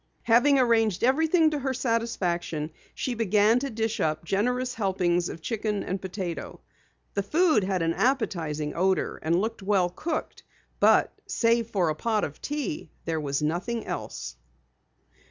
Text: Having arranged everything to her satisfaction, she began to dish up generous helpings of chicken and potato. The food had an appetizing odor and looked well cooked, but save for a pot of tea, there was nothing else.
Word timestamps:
Having 0.23 0.57
arranged 0.57 1.03
everything 1.03 1.51
to 1.51 1.59
her 1.59 1.75
satisfaction, 1.75 2.71
she 2.95 3.13
began 3.13 3.59
to 3.59 3.69
dish 3.69 3.99
up 3.99 4.25
generous 4.25 4.73
helpings 4.73 5.29
of 5.29 5.43
chicken 5.43 5.83
and 5.83 6.01
potato. 6.01 6.59
The 7.13 7.21
food 7.21 7.63
had 7.63 7.83
an 7.83 7.93
appetizing 7.93 8.73
odor 8.75 9.19
and 9.21 9.39
looked 9.39 9.61
well 9.61 9.91
cooked, 9.91 10.41
but 10.79 11.13
save 11.27 11.67
for 11.69 11.89
a 11.89 11.95
pot 11.95 12.23
of 12.23 12.41
tea, 12.41 12.89
there 13.05 13.21
was 13.21 13.43
nothing 13.43 13.85
else. 13.85 14.37